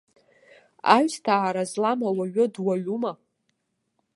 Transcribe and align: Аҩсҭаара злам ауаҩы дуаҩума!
Аҩсҭаара 0.93 1.63
злам 1.71 1.99
ауаҩы 2.09 2.45
дуаҩума! 2.53 3.11